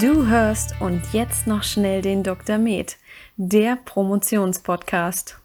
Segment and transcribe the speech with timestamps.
[0.00, 2.56] Du hörst und jetzt noch schnell den Dr.
[2.56, 2.96] Med,
[3.36, 5.40] der Promotionspodcast.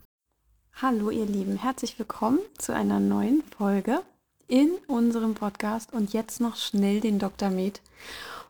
[0.79, 4.03] Hallo ihr Lieben, herzlich willkommen zu einer neuen Folge
[4.47, 7.49] in unserem Podcast und jetzt noch schnell den Dr.
[7.49, 7.81] Med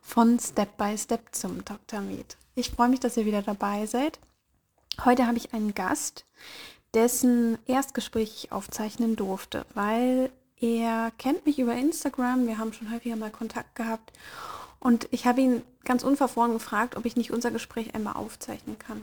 [0.01, 2.01] von Step by Step zum Dr.
[2.01, 2.35] Med.
[2.55, 4.19] Ich freue mich, dass ihr wieder dabei seid.
[5.05, 6.25] Heute habe ich einen Gast,
[6.93, 13.15] dessen Erstgespräch ich aufzeichnen durfte, weil er kennt mich über Instagram, wir haben schon häufiger
[13.15, 14.11] mal Kontakt gehabt
[14.83, 19.01] und ich habe ihn ganz unverfroren gefragt, ob ich nicht unser Gespräch einmal aufzeichnen kann.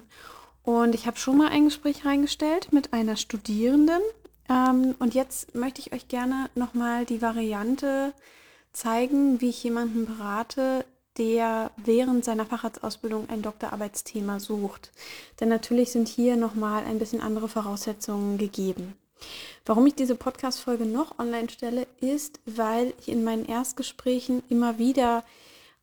[0.63, 4.03] Und ich habe schon mal ein Gespräch reingestellt mit einer Studierenden.
[4.51, 8.13] Ähm, und jetzt möchte ich euch gerne nochmal die Variante
[8.75, 10.85] zeigen, wie ich jemanden berate,
[11.17, 14.93] der während seiner Facharztausbildung ein Doktorarbeitsthema sucht.
[15.41, 18.97] Denn natürlich sind hier nochmal ein bisschen andere Voraussetzungen gegeben.
[19.65, 25.25] Warum ich diese Podcast-Folge noch online stelle, ist, weil ich in meinen Erstgesprächen immer wieder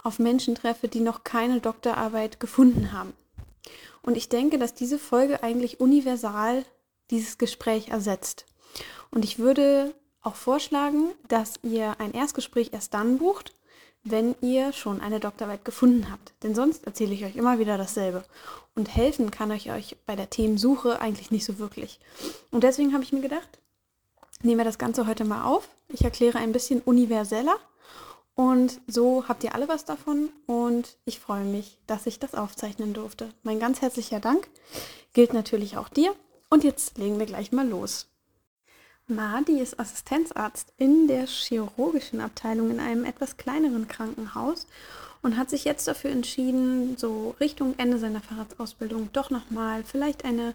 [0.07, 3.13] auf Menschen treffe, die noch keine Doktorarbeit gefunden haben.
[4.01, 6.65] Und ich denke, dass diese Folge eigentlich universal
[7.11, 8.45] dieses Gespräch ersetzt.
[9.11, 13.53] Und ich würde auch vorschlagen, dass ihr ein Erstgespräch erst dann bucht,
[14.03, 16.33] wenn ihr schon eine Doktorarbeit gefunden habt.
[16.43, 18.23] Denn sonst erzähle ich euch immer wieder dasselbe.
[18.75, 21.99] Und helfen kann ich euch bei der Themensuche eigentlich nicht so wirklich.
[22.51, 23.59] Und deswegen habe ich mir gedacht,
[24.41, 25.67] nehmen wir das Ganze heute mal auf.
[25.89, 27.57] Ich erkläre ein bisschen universeller.
[28.37, 30.29] Und so habt ihr alle was davon.
[30.45, 33.29] Und ich freue mich, dass ich das aufzeichnen durfte.
[33.41, 34.47] Mein ganz herzlicher Dank
[35.13, 36.13] gilt natürlich auch dir.
[36.47, 38.07] Und jetzt legen wir gleich mal los.
[39.07, 44.67] Madi ist Assistenzarzt in der chirurgischen Abteilung in einem etwas kleineren Krankenhaus
[45.23, 50.53] und hat sich jetzt dafür entschieden, so Richtung Ende seiner Fahrradsausbildung doch nochmal vielleicht eine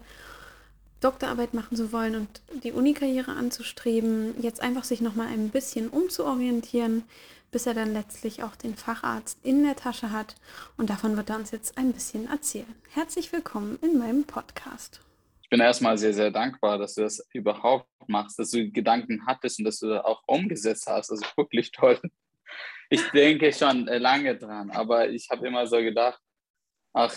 [1.03, 7.03] Doktorarbeit machen zu wollen und die Unikarriere anzustreben, jetzt einfach sich nochmal ein bisschen umzuorientieren,
[7.51, 10.35] bis er dann letztlich auch den Facharzt in der Tasche hat.
[10.77, 12.75] Und davon wird er uns jetzt ein bisschen erzählen.
[12.89, 15.01] Herzlich willkommen in meinem Podcast
[15.53, 19.65] bin erstmal sehr, sehr dankbar, dass du das überhaupt machst, dass du Gedanken hattest und
[19.65, 21.11] dass du das auch umgesetzt hast.
[21.11, 22.01] Also wirklich toll.
[22.89, 26.19] Ich denke schon äh, lange dran, aber ich habe immer so gedacht,
[26.93, 27.15] ach,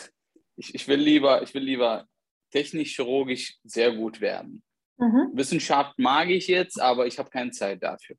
[0.54, 2.06] ich, ich will lieber, ich will lieber
[2.50, 4.62] technisch-chirurgisch sehr gut werden.
[4.98, 5.30] Mhm.
[5.34, 8.16] Wissenschaft mag ich jetzt, aber ich habe keine Zeit dafür.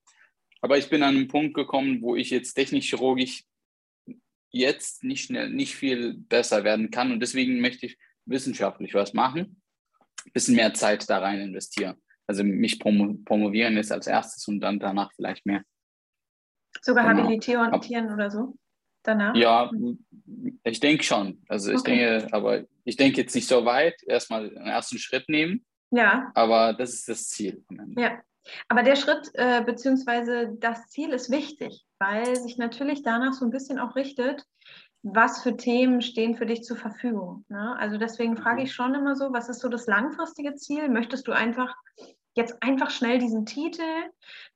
[0.62, 3.44] Aber ich bin an einen Punkt gekommen, wo ich jetzt technisch-chirurgisch
[4.52, 9.62] jetzt nicht schnell, nicht viel besser werden kann und deswegen möchte ich wissenschaftlich was machen
[10.28, 11.98] ein bisschen mehr Zeit da rein investiere.
[12.28, 15.64] Also mich promo promovieren ist als erstes und dann danach vielleicht mehr.
[16.82, 17.24] Sogar genau.
[17.24, 18.58] habilitieren oder so?
[19.04, 19.36] Danach?
[19.36, 19.72] Ja,
[20.64, 21.42] ich denke schon.
[21.48, 22.20] Also ich okay.
[22.20, 23.96] denke, aber ich denke jetzt nicht so weit.
[24.06, 25.66] Erstmal einen ersten Schritt nehmen.
[25.92, 26.32] Ja.
[26.36, 27.64] Aber das ist das Ziel.
[27.98, 28.20] Ja.
[28.68, 30.56] Aber der Schritt äh, bzw.
[30.60, 34.44] das Ziel ist wichtig, weil sich natürlich danach so ein bisschen auch richtet,
[35.04, 37.46] was für Themen stehen für dich zur Verfügung?
[37.50, 37.76] Ne?
[37.78, 40.90] Also deswegen frage ich schon immer so, was ist so das langfristige Ziel?
[40.90, 41.76] Möchtest du einfach
[42.38, 43.84] jetzt einfach schnell diesen Titel,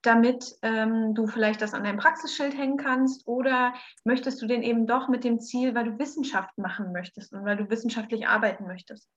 [0.01, 3.27] damit ähm, du vielleicht das an deinem Praxisschild hängen kannst?
[3.27, 3.73] Oder
[4.05, 7.57] möchtest du den eben doch mit dem Ziel, weil du Wissenschaft machen möchtest und weil
[7.57, 9.09] du wissenschaftlich arbeiten möchtest?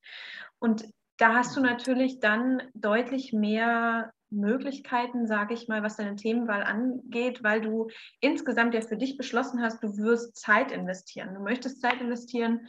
[0.59, 0.85] Und
[1.19, 7.43] da hast du natürlich dann deutlich mehr Möglichkeiten, sage ich mal, was deine Themenwahl angeht,
[7.43, 7.89] weil du
[8.21, 11.35] insgesamt ja für dich beschlossen hast, du wirst Zeit investieren.
[11.35, 12.69] Du möchtest Zeit investieren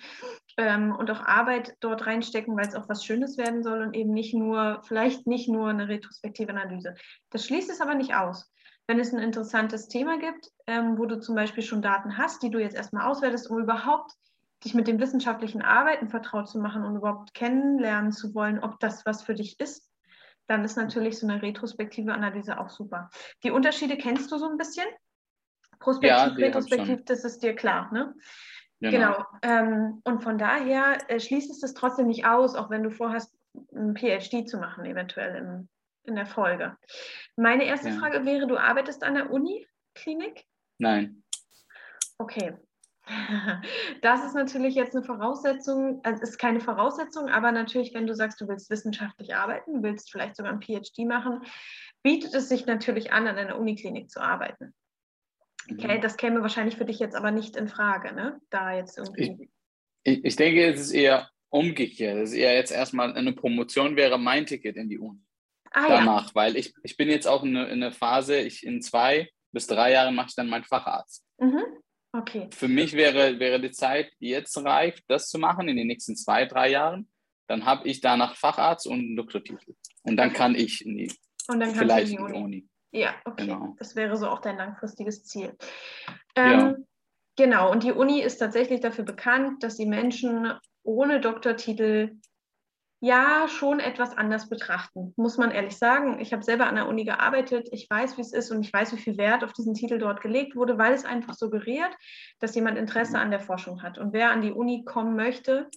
[0.58, 4.14] ähm, und auch Arbeit dort reinstecken, weil es auch was Schönes werden soll und eben
[4.14, 6.96] nicht nur, vielleicht nicht nur eine retrospektive Analyse.
[7.32, 8.52] Das schließt es aber nicht aus.
[8.88, 12.52] Wenn es ein interessantes Thema gibt, ähm, wo du zum Beispiel schon Daten hast, die
[12.52, 14.12] du jetzt erstmal auswertest, um überhaupt
[14.64, 19.06] dich mit dem wissenschaftlichen Arbeiten vertraut zu machen und überhaupt kennenlernen zu wollen, ob das
[19.06, 19.85] was für dich ist,
[20.48, 23.10] dann ist natürlich so eine retrospektive Analyse auch super.
[23.44, 24.86] Die Unterschiede kennst du so ein bisschen?
[25.80, 28.14] Prospektiv, ja, retrospektiv, das ist dir klar, ne?
[28.80, 28.92] Genau.
[28.92, 29.26] genau.
[29.42, 33.34] Ähm, und von daher äh, schließt es das trotzdem nicht aus, auch wenn du vorhast,
[33.74, 35.70] ein PhD zu machen, eventuell im,
[36.04, 36.78] in der Folge.
[37.38, 37.96] Meine erste ja.
[37.96, 40.46] Frage wäre, du arbeitest an der Uniklinik?
[40.78, 41.24] Nein.
[42.18, 42.58] Okay,
[44.02, 48.42] das ist natürlich jetzt eine Voraussetzung, also ist keine Voraussetzung, aber natürlich, wenn du sagst,
[48.42, 51.42] du willst wissenschaftlich arbeiten, willst vielleicht sogar ein PhD machen,
[52.04, 54.74] bietet es sich natürlich an, an einer Uniklinik zu arbeiten.
[55.72, 56.02] Okay, mhm.
[56.02, 58.40] das käme wahrscheinlich für dich jetzt aber nicht in Frage, ne?
[58.50, 59.50] Da jetzt irgendwie.
[60.04, 62.18] Ich, ich denke, es ist eher umgekehrt.
[62.18, 65.22] Es ist eher jetzt erstmal eine Promotion wäre mein Ticket in die Uni.
[65.72, 66.36] Ah, Danach, ja.
[66.36, 70.14] weil ich, ich bin jetzt auch in einer Phase, ich in zwei bis drei Jahren
[70.14, 71.26] mache ich dann meinen Facharzt.
[71.38, 71.64] Mhm.
[72.18, 72.48] Okay.
[72.52, 76.46] Für mich wäre, wäre die Zeit jetzt reif, das zu machen in den nächsten zwei,
[76.46, 77.10] drei Jahren.
[77.48, 79.76] Dann habe ich danach Facharzt und einen Doktortitel.
[80.04, 81.12] Und dann kann ich in die,
[81.48, 82.44] und dann vielleicht in die Uni.
[82.44, 82.68] Uni.
[82.92, 83.48] Ja, okay.
[83.48, 83.76] Genau.
[83.78, 85.58] Das wäre so auch dein langfristiges Ziel.
[86.36, 86.76] Ähm, ja.
[87.36, 90.54] Genau, und die Uni ist tatsächlich dafür bekannt, dass sie Menschen
[90.84, 92.16] ohne Doktortitel
[93.06, 96.20] ja schon etwas anders betrachten, muss man ehrlich sagen.
[96.20, 98.94] Ich habe selber an der Uni gearbeitet, ich weiß, wie es ist und ich weiß,
[98.94, 101.96] wie viel Wert auf diesen Titel dort gelegt wurde, weil es einfach suggeriert,
[102.40, 104.00] dass jemand Interesse an der Forschung hat.
[104.00, 105.70] Und wer an die Uni kommen möchte,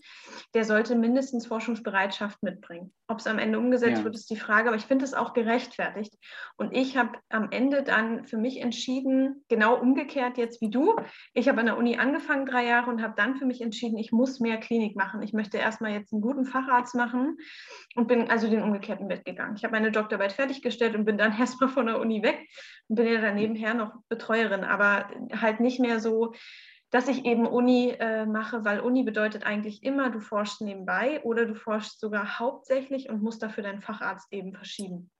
[0.54, 2.94] der sollte mindestens Forschungsbereitschaft mitbringen.
[3.08, 4.04] Ob es am Ende umgesetzt ja.
[4.04, 6.14] wird, ist die Frage, aber ich finde es auch gerechtfertigt.
[6.56, 10.96] Und ich habe am Ende dann für mich entschieden, genau umgekehrt jetzt wie du.
[11.34, 14.12] Ich habe an der Uni angefangen drei Jahre und habe dann für mich entschieden, ich
[14.12, 15.22] muss mehr Klinik machen.
[15.22, 17.38] Ich möchte erstmal jetzt einen guten Facharzt machen machen
[17.94, 19.56] und bin also den umgekehrten Weg gegangen.
[19.56, 22.48] Ich habe meine Doktorarbeit fertiggestellt und bin dann erstmal von der Uni weg
[22.88, 26.34] und bin ja dann nebenher noch Betreuerin, aber halt nicht mehr so,
[26.90, 31.44] dass ich eben Uni äh, mache, weil Uni bedeutet eigentlich immer, du forschst nebenbei oder
[31.44, 35.10] du forschst sogar hauptsächlich und musst dafür deinen Facharzt eben verschieben.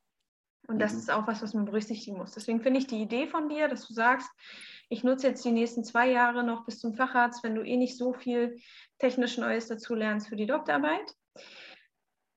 [0.66, 0.98] Und das mhm.
[0.98, 2.32] ist auch was, was man berücksichtigen muss.
[2.32, 4.30] Deswegen finde ich die Idee von dir, dass du sagst,
[4.88, 7.98] ich nutze jetzt die nächsten zwei Jahre noch bis zum Facharzt, wenn du eh nicht
[7.98, 8.58] so viel
[8.98, 11.14] technisch Neues dazu lernst für die Doktorarbeit.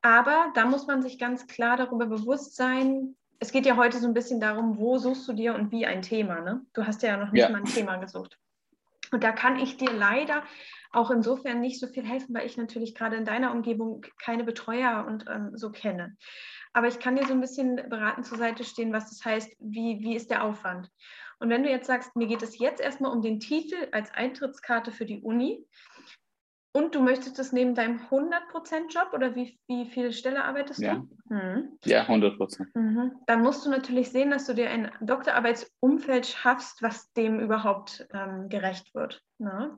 [0.02, 4.08] Aber da muss man sich ganz klar darüber bewusst sein, es geht ja heute so
[4.08, 6.42] ein bisschen darum, wo suchst du dir und wie ein Thema.
[6.42, 6.62] Ne?
[6.74, 7.50] Du hast ja noch nicht ja.
[7.50, 8.38] mal ein Thema gesucht.
[9.12, 10.44] Und da kann ich dir leider
[10.92, 15.06] auch insofern nicht so viel helfen, weil ich natürlich gerade in deiner Umgebung keine Betreuer
[15.08, 16.16] und ähm, so kenne.
[16.74, 20.00] Aber ich kann dir so ein bisschen beraten zur Seite stehen, was das heißt, wie,
[20.02, 20.90] wie ist der Aufwand.
[21.40, 24.92] Und wenn du jetzt sagst, mir geht es jetzt erstmal um den Titel als Eintrittskarte
[24.92, 25.66] für die Uni,
[26.74, 30.96] und du möchtest das neben deinem 100%-Job oder wie, wie viele Stelle arbeitest ja.
[30.96, 31.34] du?
[31.34, 31.78] Mhm.
[31.84, 32.66] Ja, 100%.
[32.74, 33.12] Mhm.
[33.28, 38.48] Dann musst du natürlich sehen, dass du dir ein Doktorarbeitsumfeld schaffst, was dem überhaupt ähm,
[38.48, 39.22] gerecht wird.
[39.38, 39.78] Ne?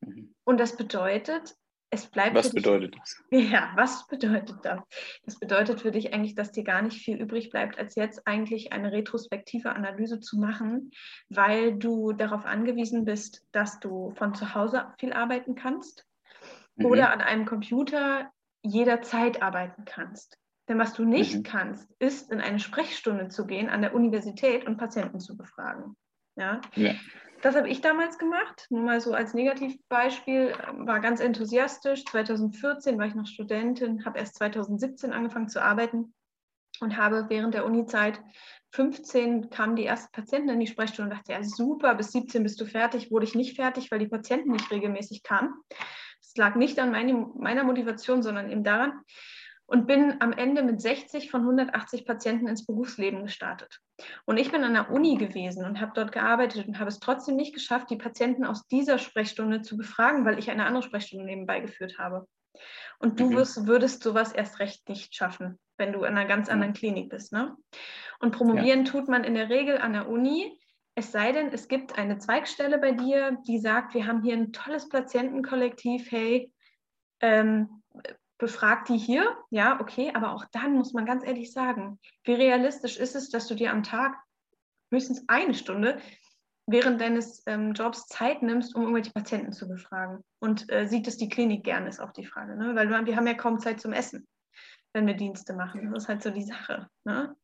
[0.00, 0.34] Mhm.
[0.44, 1.54] Und das bedeutet,
[1.90, 2.36] es bleibt.
[2.36, 3.22] Was bedeutet das?
[3.30, 4.80] Ja, was bedeutet das?
[5.24, 8.72] Das bedeutet für dich eigentlich, dass dir gar nicht viel übrig bleibt, als jetzt eigentlich
[8.72, 10.90] eine retrospektive Analyse zu machen,
[11.28, 16.06] weil du darauf angewiesen bist, dass du von zu Hause viel arbeiten kannst
[16.76, 16.86] mhm.
[16.86, 18.30] oder an einem Computer
[18.62, 20.38] jederzeit arbeiten kannst.
[20.68, 21.42] Denn was du nicht mhm.
[21.42, 25.96] kannst, ist in eine Sprechstunde zu gehen an der Universität und Patienten zu befragen.
[26.36, 26.60] Ja?
[26.76, 26.94] ja.
[27.42, 32.04] Das habe ich damals gemacht, nur mal so als Negativbeispiel, ähm, war ganz enthusiastisch.
[32.04, 36.14] 2014 war ich noch Studentin, habe erst 2017 angefangen zu arbeiten
[36.80, 38.20] und habe während der Uni-Zeit
[38.72, 42.60] 15 kamen die ersten Patienten in die Sprechstunde und dachte, ja super, bis 17 bist
[42.60, 43.10] du fertig.
[43.10, 45.52] Wurde ich nicht fertig, weil die Patienten nicht regelmäßig kamen.
[46.20, 48.92] Das lag nicht an meine, meiner Motivation, sondern eben daran,
[49.70, 53.78] und bin am Ende mit 60 von 180 Patienten ins Berufsleben gestartet.
[54.24, 57.36] Und ich bin an der Uni gewesen und habe dort gearbeitet und habe es trotzdem
[57.36, 61.60] nicht geschafft, die Patienten aus dieser Sprechstunde zu befragen, weil ich eine andere Sprechstunde nebenbei
[61.60, 62.26] geführt habe.
[62.98, 63.36] Und du mhm.
[63.36, 67.32] wirst, würdest sowas erst recht nicht schaffen, wenn du in einer ganz anderen Klinik bist.
[67.32, 67.56] Ne?
[68.18, 68.90] Und promovieren ja.
[68.90, 70.58] tut man in der Regel an der Uni,
[70.96, 74.52] es sei denn, es gibt eine Zweigstelle bei dir, die sagt, wir haben hier ein
[74.52, 76.52] tolles Patientenkollektiv, hey,
[77.20, 77.79] ähm,
[78.40, 82.96] befrag die hier, ja, okay, aber auch dann muss man ganz ehrlich sagen, wie realistisch
[82.96, 84.16] ist es, dass du dir am Tag
[84.90, 86.00] höchstens eine Stunde
[86.66, 90.24] während deines ähm, Jobs Zeit nimmst, um irgendwelche Patienten zu befragen.
[90.40, 92.74] Und äh, sieht es die Klinik gerne, ist auch die Frage, ne?
[92.74, 94.26] weil wir, wir haben ja kaum Zeit zum Essen,
[94.92, 95.92] wenn wir Dienste machen.
[95.92, 96.88] Das ist halt so die Sache.
[97.04, 97.36] Ne?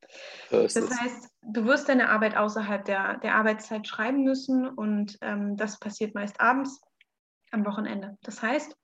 [0.51, 5.57] Das, das heißt, du wirst deine Arbeit außerhalb der, der Arbeitszeit schreiben müssen und ähm,
[5.57, 6.81] das passiert meist abends
[7.51, 8.17] am Wochenende.
[8.23, 8.77] Das heißt,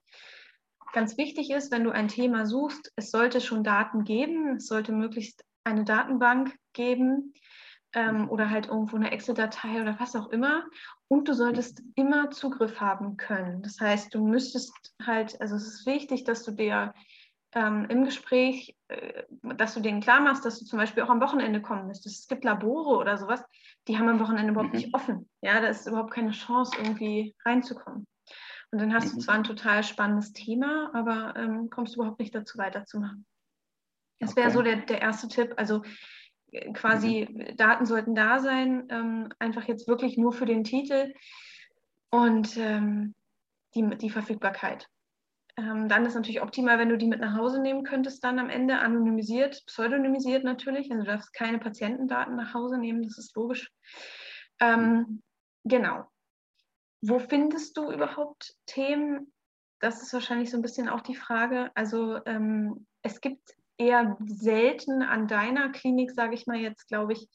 [0.93, 4.93] ganz wichtig ist, wenn du ein Thema suchst, es sollte schon Daten geben, es sollte
[4.93, 7.35] möglichst eine Datenbank geben
[7.95, 10.65] ähm, oder halt irgendwo eine Excel-Datei oder was auch immer.
[11.09, 13.63] Und du solltest immer Zugriff haben können.
[13.63, 14.73] Das heißt, du müsstest
[15.05, 16.95] halt, also es ist wichtig, dass du dir
[17.55, 19.25] ähm, im Gespräch, äh,
[19.57, 22.21] dass du denen klar machst, dass du zum Beispiel auch am Wochenende kommen müsstest.
[22.21, 23.45] Es gibt Labore oder sowas,
[23.89, 24.81] die haben am Wochenende überhaupt mhm.
[24.81, 25.29] nicht offen.
[25.43, 28.07] Ja, da ist überhaupt keine Chance, irgendwie reinzukommen.
[28.73, 29.19] Und dann hast mhm.
[29.19, 33.27] du zwar ein total spannendes Thema, aber ähm, kommst überhaupt nicht dazu, weiterzumachen.
[34.19, 34.41] Das okay.
[34.41, 35.55] wäre so der, der erste Tipp.
[35.57, 35.83] Also
[36.53, 37.57] äh, quasi mhm.
[37.57, 41.13] Daten sollten da sein, ähm, einfach jetzt wirklich nur für den Titel
[42.11, 43.15] und ähm,
[43.75, 44.89] die, die Verfügbarkeit.
[45.59, 48.49] Ähm, dann ist natürlich optimal, wenn du die mit nach Hause nehmen könntest, dann am
[48.49, 50.91] Ende anonymisiert, pseudonymisiert natürlich.
[50.91, 53.71] Also du darfst keine Patientendaten nach Hause nehmen, das ist logisch.
[54.61, 55.23] Ähm, mhm.
[55.65, 56.07] genau.
[57.03, 59.33] Wo findest du überhaupt Themen?
[59.81, 61.71] Das ist wahrscheinlich so ein bisschen auch die Frage.
[61.75, 67.29] Also ähm, es gibt eher selten an deiner Klinik, sage ich mal jetzt, glaube ich,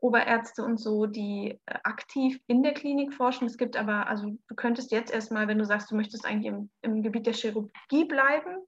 [0.00, 3.46] Oberärzte und so, die äh, aktiv in der Klinik forschen.
[3.46, 6.70] Es gibt aber, also du könntest jetzt erstmal, wenn du sagst, du möchtest eigentlich im,
[6.82, 8.66] im Gebiet der Chirurgie bleiben,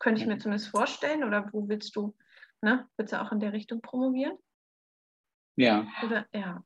[0.00, 0.40] könnte ich mir mhm.
[0.40, 2.16] zumindest vorstellen, oder wo willst du,
[2.60, 4.36] ne, willst du auch in der Richtung promovieren?
[5.56, 5.86] Ja.
[6.02, 6.64] Oder, ja.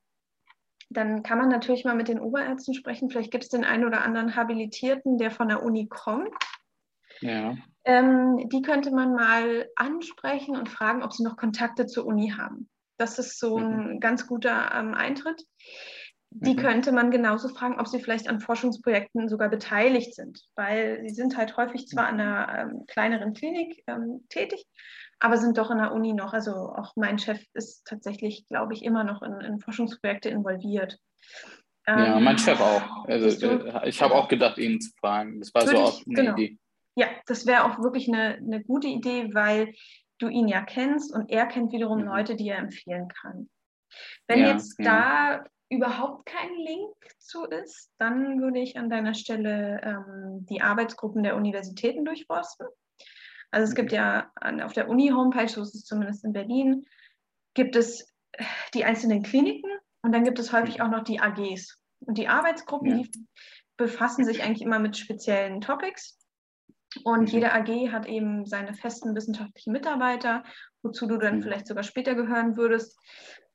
[0.90, 3.10] Dann kann man natürlich mal mit den Oberärzten sprechen.
[3.10, 6.32] Vielleicht gibt es den einen oder anderen Habilitierten, der von der Uni kommt.
[7.20, 7.56] Ja.
[7.84, 12.68] Ähm, die könnte man mal ansprechen und fragen, ob sie noch Kontakte zur Uni haben.
[12.96, 14.00] Das ist so ein mhm.
[14.00, 15.42] ganz guter ähm, Eintritt.
[16.30, 16.58] Die mhm.
[16.58, 21.36] könnte man genauso fragen, ob sie vielleicht an Forschungsprojekten sogar beteiligt sind, weil sie sind
[21.36, 24.66] halt häufig zwar an einer ähm, kleineren Klinik ähm, tätig,
[25.20, 26.32] aber sind doch in der Uni noch.
[26.32, 30.98] Also auch mein Chef ist tatsächlich, glaube ich, immer noch in, in Forschungsprojekte involviert.
[31.86, 33.06] Ja, mein ähm, Chef auch.
[33.06, 35.40] Also, äh, ich habe auch gedacht, ihn zu fragen.
[35.40, 36.32] Das war so auch eine genau.
[36.32, 36.58] Idee.
[36.96, 39.72] Ja, das wäre auch wirklich eine, eine gute Idee, weil
[40.18, 42.08] du ihn ja kennst und er kennt wiederum mhm.
[42.08, 43.48] Leute, die er empfehlen kann.
[44.26, 44.84] Wenn ja, jetzt ja.
[44.84, 51.22] da überhaupt kein Link zu ist, dann würde ich an deiner Stelle ähm, die Arbeitsgruppen
[51.22, 52.66] der Universitäten durchforsten.
[53.50, 53.76] Also es mhm.
[53.76, 56.86] gibt ja an, auf der Uni-Homepage, so ist es zumindest in Berlin,
[57.54, 58.14] gibt es
[58.74, 59.70] die einzelnen Kliniken
[60.02, 60.84] und dann gibt es häufig mhm.
[60.84, 61.78] auch noch die AGs.
[62.00, 63.02] Und die Arbeitsgruppen, ja.
[63.02, 63.26] die
[63.76, 66.18] befassen sich eigentlich immer mit speziellen Topics.
[67.04, 67.26] Und mhm.
[67.26, 70.44] jede AG hat eben seine festen wissenschaftlichen Mitarbeiter,
[70.82, 72.98] wozu du dann vielleicht sogar später gehören würdest.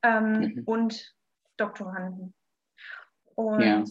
[0.02, 0.64] Ähm, mhm.
[0.66, 1.14] Und
[1.58, 2.34] Doktoranden.
[3.36, 3.84] Und ja.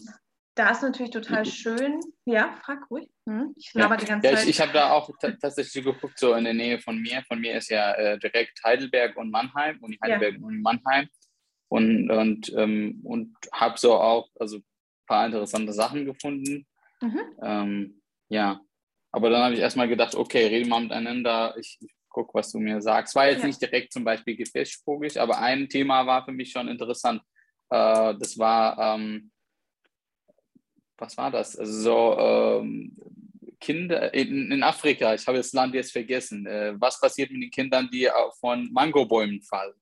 [0.55, 1.99] Da ist natürlich total schön.
[2.25, 3.09] Ja, frag ruhig.
[3.27, 3.53] Hm?
[3.57, 4.01] Ich laber ja.
[4.01, 4.43] die ganze ja, Zeit.
[4.43, 7.23] Ich, ich habe da auch tatsächlich geguckt, so in der Nähe von mir.
[7.27, 10.45] Von mir ist ja äh, direkt Heidelberg und Mannheim, Uni Heidelberg ja.
[10.45, 11.07] und Mannheim.
[11.69, 14.65] Und, und, ähm, und habe so auch also ein
[15.07, 16.67] paar interessante Sachen gefunden.
[17.01, 17.21] Mhm.
[17.41, 18.61] Ähm, ja,
[19.11, 21.55] aber dann habe ich erstmal gedacht, okay, reden wir miteinander.
[21.57, 23.15] Ich, ich gucke, was du mir sagst.
[23.15, 23.47] War jetzt ja.
[23.47, 27.21] nicht direkt zum Beispiel gefäßvogig, aber ein Thema war für mich schon interessant.
[27.69, 29.31] Äh, das war, ähm,
[31.03, 31.57] was war das?
[31.57, 32.95] Also so ähm,
[33.59, 36.45] Kinder in, in, Afrika, ich habe das Land jetzt vergessen.
[36.45, 39.73] Äh, was passiert mit den Kindern, die von Mangobäumen fallen?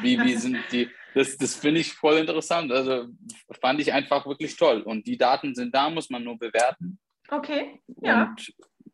[0.00, 0.88] Wie, wie sind die?
[1.14, 2.72] Das, das finde ich voll interessant.
[2.72, 3.08] Also
[3.60, 4.82] fand ich einfach wirklich toll.
[4.82, 6.98] Und die Daten sind da, muss man nur bewerten.
[7.28, 8.24] Okay, ja.
[8.24, 8.52] Und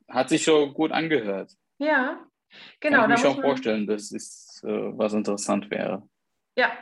[0.09, 1.52] hat sich schon gut angehört.
[1.79, 2.25] Ja,
[2.79, 3.02] genau.
[3.02, 6.07] Kann ich mir schon vorstellen, dass es äh, was interessant wäre.
[6.57, 6.73] Ja,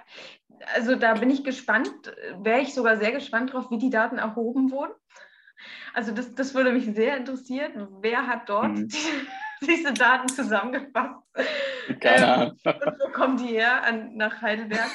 [0.74, 1.90] also da bin ich gespannt,
[2.40, 4.92] wäre ich sogar sehr gespannt drauf, wie die Daten erhoben wurden.
[5.94, 7.88] Also das, das würde mich sehr interessieren.
[8.00, 8.88] Wer hat dort mhm.
[8.88, 8.98] die,
[9.66, 11.20] diese Daten zusammengefasst?
[12.00, 12.58] Keine ähm, Ahnung.
[12.64, 14.90] Ähm, und wo kommen die her an, nach Heidelberg?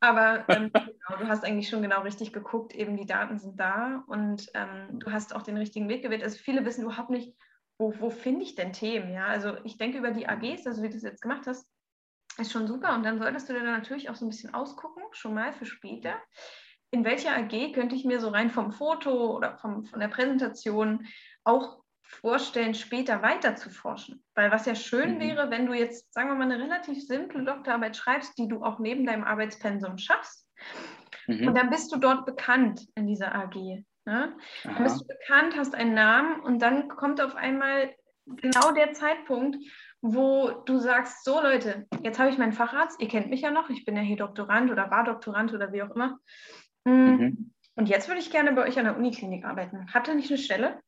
[0.00, 4.04] Aber ähm, genau, du hast eigentlich schon genau richtig geguckt, eben die Daten sind da
[4.06, 6.22] und ähm, du hast auch den richtigen Weg gewählt.
[6.22, 7.34] Also viele wissen überhaupt nicht,
[7.78, 9.12] wo, wo finde ich denn Themen?
[9.12, 9.26] Ja?
[9.26, 11.66] Also ich denke über die AGs, also wie du es jetzt gemacht hast,
[12.38, 12.94] ist schon super.
[12.94, 15.66] Und dann solltest du dir dann natürlich auch so ein bisschen ausgucken, schon mal für
[15.66, 16.14] später.
[16.90, 21.06] In welcher AG könnte ich mir so rein vom Foto oder vom, von der Präsentation
[21.42, 24.22] auch vorstellen, später weiter zu forschen?
[24.34, 25.20] Weil was ja schön mhm.
[25.20, 28.78] wäre, wenn du jetzt, sagen wir mal, eine relativ simple Doktorarbeit schreibst, die du auch
[28.78, 30.48] neben deinem Arbeitspensum schaffst.
[31.26, 31.48] Mhm.
[31.48, 33.84] Und dann bist du dort bekannt in dieser AG.
[34.06, 34.36] Ne?
[34.64, 37.94] Dann bist du bekannt, hast einen Namen und dann kommt auf einmal
[38.26, 39.56] genau der Zeitpunkt,
[40.00, 43.70] wo du sagst, so Leute, jetzt habe ich meinen Facharzt, ihr kennt mich ja noch,
[43.70, 46.18] ich bin ja hier Doktorand oder war Doktorand oder wie auch immer.
[46.84, 47.54] Mm, mhm.
[47.76, 49.86] Und jetzt würde ich gerne bei euch an der Uniklinik arbeiten.
[49.92, 50.80] Habt ihr nicht eine Stelle?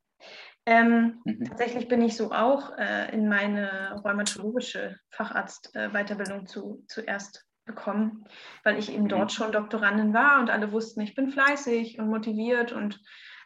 [0.65, 1.45] Ähm, mhm.
[1.45, 8.25] Tatsächlich bin ich so auch äh, in meine rheumatologische Facharztweiterbildung äh, zu, zuerst gekommen,
[8.63, 9.09] weil ich eben mhm.
[9.09, 12.99] dort schon Doktorandin war und alle wussten, ich bin fleißig und motiviert und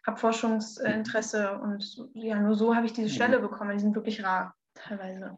[0.06, 3.14] habe Forschungsinteresse und ja, nur so habe ich diese mhm.
[3.14, 3.72] Stelle bekommen.
[3.74, 5.38] Die sind wirklich rar teilweise.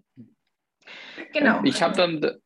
[1.33, 1.61] Genau.
[1.63, 2.39] Ich habe dann,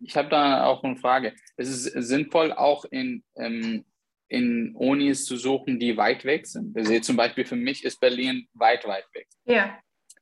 [0.00, 1.34] ich habe da auch eine Frage.
[1.56, 3.84] Es ist sinnvoll, auch in, ähm,
[4.28, 6.76] in Unis zu suchen, die weit weg sind.
[6.76, 9.28] Also zum Beispiel für mich ist Berlin weit, weit weg.
[9.44, 9.78] Ja.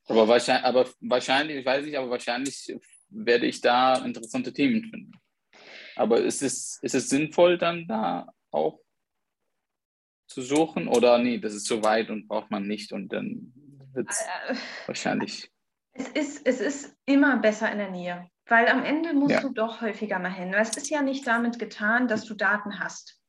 [0.07, 2.75] Aber wahrscheinlich, aber wahrscheinlich, ich weiß nicht, aber wahrscheinlich
[3.09, 5.11] werde ich da interessante Themen finden.
[5.95, 8.79] Aber ist es, ist es sinnvoll, dann da auch
[10.33, 10.87] zu suchen?
[10.87, 13.53] Oder nee, das ist zu weit und braucht man nicht und dann
[13.93, 14.55] wird es äh,
[14.87, 15.51] wahrscheinlich.
[15.93, 19.41] Es ist, es ist immer besser in der Nähe, weil am Ende musst ja.
[19.41, 20.53] du doch häufiger mal hin.
[20.53, 23.19] Es ist ja nicht damit getan, dass du Daten hast.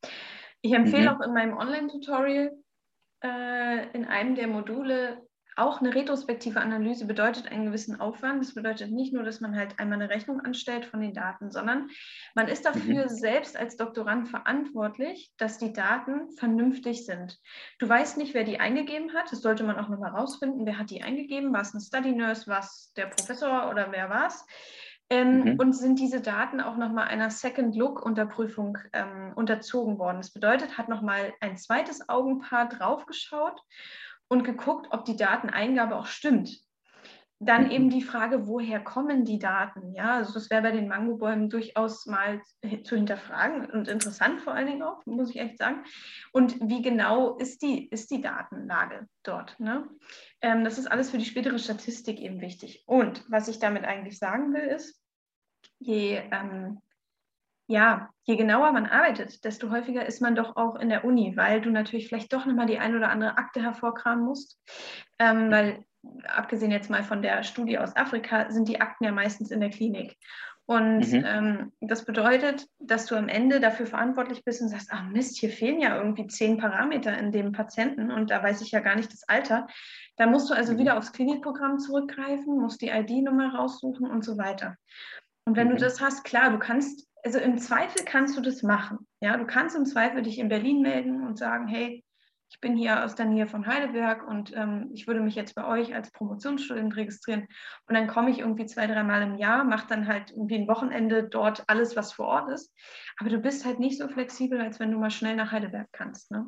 [0.60, 1.16] Ich empfehle mhm.
[1.16, 2.52] auch in meinem Online-Tutorial
[3.24, 8.42] äh, in einem der Module auch eine retrospektive Analyse bedeutet einen gewissen Aufwand.
[8.42, 11.90] Das bedeutet nicht nur, dass man halt einmal eine Rechnung anstellt von den Daten, sondern
[12.34, 13.08] man ist dafür mhm.
[13.08, 17.38] selbst als Doktorand verantwortlich, dass die Daten vernünftig sind.
[17.78, 19.30] Du weißt nicht, wer die eingegeben hat.
[19.30, 20.64] Das sollte man auch nochmal rausfinden.
[20.64, 21.52] Wer hat die eingegeben?
[21.52, 22.46] War es ein Study Nurse?
[22.46, 24.46] War es der Professor oder wer war es?
[25.10, 25.60] Ähm, mhm.
[25.60, 30.16] Und sind diese Daten auch nochmal einer Second Look Unterprüfung ähm, unterzogen worden?
[30.16, 33.60] Das bedeutet, hat nochmal ein zweites Augenpaar draufgeschaut
[34.32, 36.58] und geguckt, ob die Dateneingabe auch stimmt.
[37.38, 39.92] dann eben die Frage, woher kommen die Daten?
[39.94, 42.40] Ja, also das wäre bei den Mangobäumen durchaus mal
[42.84, 45.84] zu hinterfragen und interessant vor allen Dingen auch, muss ich echt sagen.
[46.32, 49.58] Und wie genau ist die, ist die Datenlage dort?
[49.58, 49.88] Ne?
[50.40, 52.84] Ähm, das ist alles für die spätere Statistik eben wichtig.
[52.86, 55.02] Und was ich damit eigentlich sagen will, ist,
[55.80, 56.80] je, ähm,
[57.72, 61.60] ja, je genauer man arbeitet, desto häufiger ist man doch auch in der Uni, weil
[61.60, 64.60] du natürlich vielleicht doch nochmal die ein oder andere Akte hervorkramen musst,
[65.18, 65.84] ähm, weil
[66.24, 69.70] abgesehen jetzt mal von der Studie aus Afrika, sind die Akten ja meistens in der
[69.70, 70.16] Klinik.
[70.66, 71.24] Und mhm.
[71.26, 75.50] ähm, das bedeutet, dass du am Ende dafür verantwortlich bist und sagst, ach Mist, hier
[75.50, 79.12] fehlen ja irgendwie zehn Parameter in dem Patienten und da weiß ich ja gar nicht
[79.12, 79.66] das Alter.
[80.16, 80.78] Da musst du also mhm.
[80.78, 84.76] wieder aufs Klinikprogramm zurückgreifen, musst die ID-Nummer raussuchen und so weiter.
[85.44, 85.72] Und wenn mhm.
[85.72, 89.06] du das hast, klar, du kannst, also im Zweifel kannst du das machen.
[89.20, 92.04] Ja, du kannst im Zweifel dich in Berlin melden und sagen, hey,
[92.52, 95.66] ich bin hier aus der Nähe von Heidelberg und ähm, ich würde mich jetzt bei
[95.66, 97.46] euch als Promotionsstudent registrieren.
[97.86, 101.24] Und dann komme ich irgendwie zwei, dreimal im Jahr, mache dann halt irgendwie ein Wochenende
[101.24, 102.70] dort alles, was vor Ort ist.
[103.16, 106.30] Aber du bist halt nicht so flexibel, als wenn du mal schnell nach Heidelberg kannst.
[106.30, 106.46] Ne?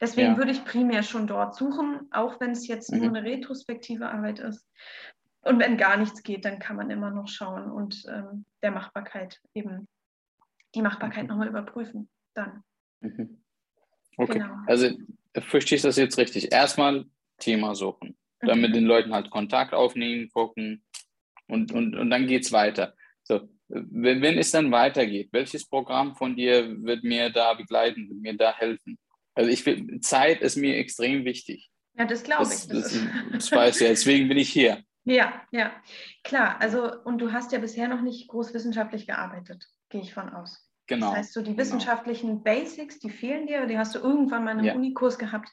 [0.00, 0.36] Deswegen ja.
[0.38, 2.98] würde ich primär schon dort suchen, auch wenn es jetzt mhm.
[2.98, 4.66] nur eine retrospektive Arbeit ist.
[5.42, 9.40] Und wenn gar nichts geht, dann kann man immer noch schauen und ähm, der Machbarkeit
[9.54, 9.88] eben
[10.74, 11.28] die Machbarkeit mhm.
[11.30, 12.08] nochmal überprüfen.
[12.34, 12.62] Dann.
[13.00, 13.42] Mhm.
[14.16, 14.54] Okay, genau.
[14.66, 14.90] also
[15.34, 16.52] verstehst du das jetzt richtig?
[16.52, 17.06] Erstmal
[17.38, 18.74] Thema suchen, dann mit mhm.
[18.74, 20.84] den Leuten halt Kontakt aufnehmen, gucken
[21.48, 22.94] und, und, und dann geht es weiter.
[23.24, 28.20] So, wenn, wenn es dann weitergeht, welches Programm von dir wird mir da begleiten, wird
[28.20, 28.98] mir da helfen?
[29.34, 31.70] Also ich will, Zeit ist mir extrem wichtig.
[31.94, 32.68] Ja, das glaube ich.
[32.68, 32.98] Das, das,
[33.32, 34.82] das weiß ja, deswegen bin ich hier.
[35.04, 35.72] Ja, ja,
[36.22, 36.56] klar.
[36.60, 40.68] Also, und du hast ja bisher noch nicht großwissenschaftlich gearbeitet, gehe ich von aus.
[40.86, 41.08] Genau.
[41.08, 41.58] Das heißt, so die genau.
[41.58, 42.42] wissenschaftlichen genau.
[42.42, 44.74] Basics, die fehlen dir, die hast du irgendwann mal in einem ja.
[44.74, 45.48] Unikurs gehabt.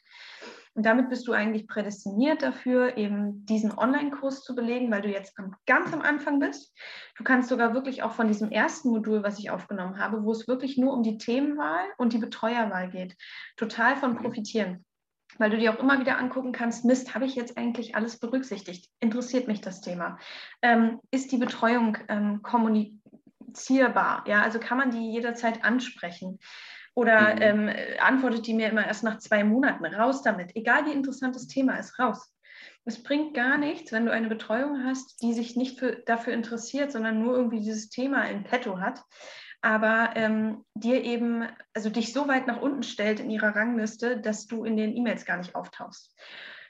[0.76, 5.36] Und damit bist du eigentlich prädestiniert dafür, eben diesen Online-Kurs zu belegen, weil du jetzt
[5.66, 6.74] ganz am Anfang bist.
[7.18, 10.48] Du kannst sogar wirklich auch von diesem ersten Modul, was ich aufgenommen habe, wo es
[10.48, 13.16] wirklich nur um die Themenwahl und die Betreuerwahl geht,
[13.58, 14.18] total von mhm.
[14.18, 14.86] profitieren.
[15.38, 18.90] Weil du dir auch immer wieder angucken kannst, Mist, habe ich jetzt eigentlich alles berücksichtigt?
[19.00, 20.18] Interessiert mich das Thema?
[20.62, 24.24] Ähm, ist die Betreuung ähm, kommunizierbar?
[24.28, 26.40] Ja, also kann man die jederzeit ansprechen?
[26.96, 27.70] Oder mhm.
[27.70, 29.86] ähm, antwortet die mir immer erst nach zwei Monaten?
[29.86, 30.56] Raus damit.
[30.56, 32.34] Egal wie interessant das Thema ist, raus.
[32.86, 36.92] Es bringt gar nichts, wenn du eine Betreuung hast, die sich nicht für, dafür interessiert,
[36.92, 39.02] sondern nur irgendwie dieses Thema in petto hat,
[39.62, 44.48] aber ähm, dir eben, also dich so weit nach unten stellt in ihrer Rangliste, dass
[44.48, 46.16] du in den E-Mails gar nicht auftauchst.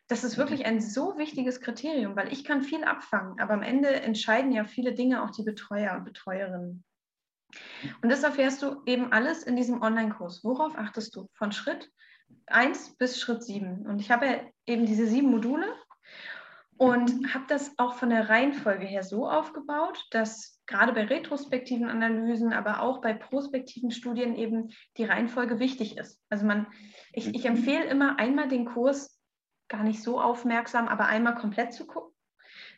[0.07, 3.89] Das ist wirklich ein so wichtiges Kriterium, weil ich kann viel abfangen, aber am Ende
[3.89, 6.83] entscheiden ja viele Dinge auch die Betreuer und Betreuerinnen.
[8.01, 10.43] Und das erfährst du eben alles in diesem Online-Kurs.
[10.43, 11.29] Worauf achtest du?
[11.33, 11.91] Von Schritt
[12.47, 13.87] 1 bis Schritt 7.
[13.87, 15.65] Und ich habe ja eben diese sieben Module
[16.77, 22.53] und habe das auch von der Reihenfolge her so aufgebaut, dass gerade bei retrospektiven Analysen,
[22.53, 26.21] aber auch bei prospektiven Studien eben die Reihenfolge wichtig ist.
[26.29, 26.67] Also man,
[27.11, 29.19] ich, ich empfehle immer einmal den Kurs
[29.67, 32.13] gar nicht so aufmerksam, aber einmal komplett zu gucken,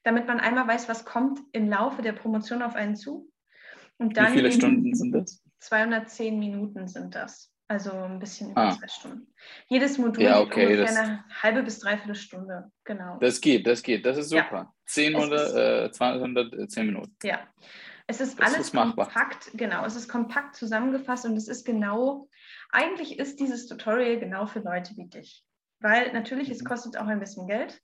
[0.03, 3.29] damit man einmal weiß, was kommt im Laufe der Promotion auf einen zu.
[3.97, 5.43] Und dann Wie viele Stunden sind das?
[5.59, 7.53] 210 Minuten sind das.
[7.71, 8.77] Also ein bisschen über ah.
[8.77, 9.33] zwei Stunden.
[9.67, 12.71] Jedes Modul ja, okay, ungefähr eine halbe bis dreiviertel Stunde.
[12.83, 13.17] Genau.
[13.19, 14.05] Das geht, das geht.
[14.05, 14.51] Das ist super.
[14.51, 14.73] Ja.
[14.87, 17.15] 10 oder äh, 210 Minuten.
[17.23, 17.39] Ja.
[18.07, 19.85] Es ist das alles ist kompakt, genau.
[19.85, 22.27] Es ist kompakt zusammengefasst und es ist genau,
[22.71, 25.45] eigentlich ist dieses Tutorial genau für Leute wie dich
[25.81, 26.67] weil natürlich es mhm.
[26.67, 27.81] kostet auch ein bisschen Geld.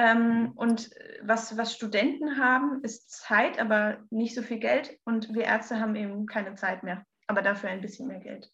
[0.00, 0.52] Ähm, mhm.
[0.52, 0.90] und
[1.22, 4.96] was, was Studenten haben, ist Zeit, aber nicht so viel Geld.
[5.04, 8.50] Und wir Ärzte haben eben keine Zeit mehr, aber dafür ein bisschen mehr Geld.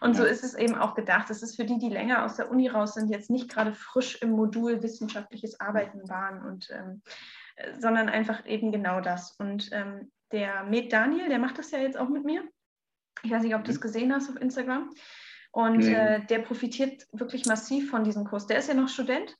[0.00, 0.22] Und ja.
[0.22, 1.30] so ist es eben auch gedacht.
[1.30, 4.20] Es ist für die, die länger aus der Uni raus sind, jetzt nicht gerade frisch
[4.22, 7.02] im Modul wissenschaftliches Arbeiten waren, und, ähm,
[7.56, 9.32] äh, sondern einfach eben genau das.
[9.38, 12.42] Und ähm, der Med Daniel, der macht das ja jetzt auch mit mir.
[13.22, 13.82] Ich weiß nicht, ob du es mhm.
[13.82, 14.90] gesehen hast auf Instagram.
[15.50, 15.94] Und mhm.
[15.94, 18.46] äh, der profitiert wirklich massiv von diesem Kurs.
[18.46, 19.36] Der ist ja noch Student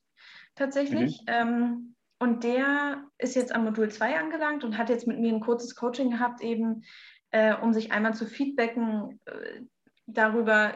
[0.55, 1.21] tatsächlich.
[1.21, 1.27] Mhm.
[1.27, 5.39] Ähm, und der ist jetzt am Modul 2 angelangt und hat jetzt mit mir ein
[5.39, 6.83] kurzes Coaching gehabt, eben
[7.31, 9.61] äh, um sich einmal zu feedbacken äh,
[10.13, 10.73] darüber,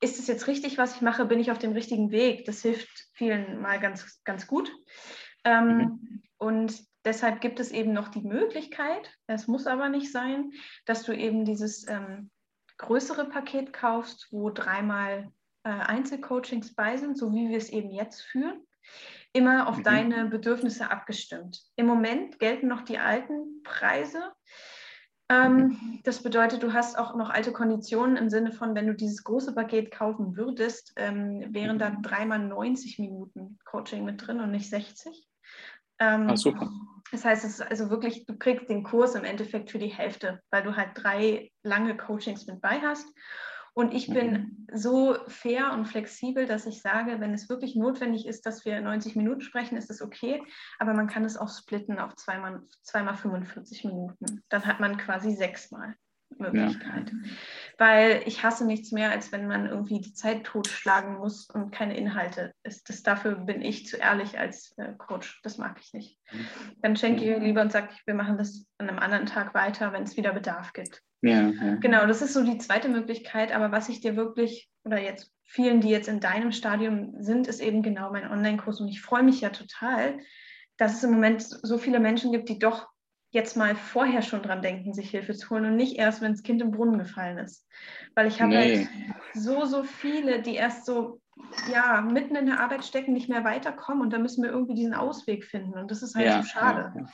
[0.00, 1.24] ist es jetzt richtig, was ich mache?
[1.24, 2.44] Bin ich auf dem richtigen Weg?
[2.44, 4.70] Das hilft vielen mal ganz, ganz gut.
[5.44, 6.22] Ähm, mhm.
[6.38, 10.52] Und deshalb gibt es eben noch die Möglichkeit, es muss aber nicht sein,
[10.84, 12.30] dass du eben dieses ähm,
[12.78, 15.30] größere Paket kaufst, wo dreimal
[15.62, 18.60] äh, Einzelcoachings bei sind, so wie wir es eben jetzt führen,
[19.32, 19.82] immer auf mhm.
[19.84, 21.62] deine Bedürfnisse abgestimmt.
[21.76, 24.32] Im Moment gelten noch die alten Preise.
[25.28, 26.00] Ähm.
[26.04, 29.54] Das bedeutet, du hast auch noch alte Konditionen im Sinne von, wenn du dieses große
[29.54, 32.02] Paket kaufen würdest, ähm, wären dann mhm.
[32.02, 35.26] dreimal 90 Minuten Coaching mit drin und nicht 60.
[35.98, 36.70] Ähm, ah, super.
[37.10, 40.40] Das heißt, es ist also wirklich, du kriegst den Kurs im Endeffekt für die Hälfte,
[40.50, 43.06] weil du halt drei lange Coachings mit bei hast.
[43.76, 44.66] Und ich bin mhm.
[44.72, 49.16] so fair und flexibel, dass ich sage, wenn es wirklich notwendig ist, dass wir 90
[49.16, 50.42] Minuten sprechen, ist es okay.
[50.78, 54.42] Aber man kann es auch splitten auf zweimal, zweimal 45 Minuten.
[54.48, 55.94] Dann hat man quasi sechsmal.
[56.38, 57.10] Möglichkeit.
[57.10, 57.30] Ja.
[57.78, 61.96] Weil ich hasse nichts mehr, als wenn man irgendwie die Zeit totschlagen muss und keine
[61.96, 62.88] Inhalte ist.
[62.88, 65.40] Das, dafür bin ich zu ehrlich als äh, Coach.
[65.44, 66.18] Das mag ich nicht.
[66.82, 70.02] Dann schenke ich lieber und sage, wir machen das an einem anderen Tag weiter, wenn
[70.02, 71.02] es wieder Bedarf gibt.
[71.22, 71.74] Ja, ja.
[71.76, 73.54] Genau, das ist so die zweite Möglichkeit.
[73.54, 77.60] Aber was ich dir wirklich, oder jetzt vielen, die jetzt in deinem Stadium sind, ist
[77.60, 78.80] eben genau mein Online-Kurs.
[78.80, 80.18] Und ich freue mich ja total,
[80.76, 82.88] dass es im Moment so viele Menschen gibt, die doch
[83.30, 86.42] jetzt mal vorher schon dran denken, sich Hilfe zu holen und nicht erst, wenn das
[86.42, 87.66] Kind im Brunnen gefallen ist.
[88.14, 88.78] Weil ich habe nee.
[88.78, 88.88] halt
[89.34, 91.20] so, so viele, die erst so
[91.70, 94.94] ja, mitten in der Arbeit stecken, nicht mehr weiterkommen und da müssen wir irgendwie diesen
[94.94, 96.92] Ausweg finden und das ist halt ja, so schade.
[96.94, 97.08] Ja, ja.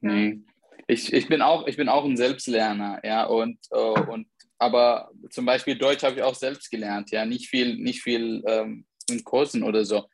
[0.00, 0.40] Nee.
[0.86, 4.26] Ich, ich, bin auch, ich bin auch ein Selbstlerner, ja, und, uh, und
[4.58, 8.86] aber zum Beispiel Deutsch habe ich auch selbst gelernt, ja, nicht viel, nicht viel ähm,
[9.10, 10.08] in Kursen oder so.